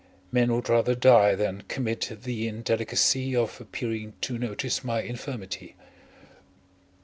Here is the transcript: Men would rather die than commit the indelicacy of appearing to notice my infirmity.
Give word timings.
Men 0.31 0.51
would 0.55 0.67
rather 0.67 0.95
die 0.95 1.35
than 1.35 1.61
commit 1.67 2.23
the 2.23 2.47
indelicacy 2.47 3.35
of 3.35 3.61
appearing 3.61 4.13
to 4.21 4.39
notice 4.39 4.83
my 4.83 5.03
infirmity. 5.03 5.75